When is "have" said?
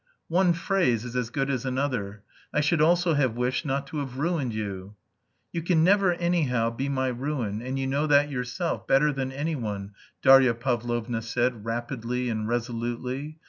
3.13-3.35, 3.97-4.17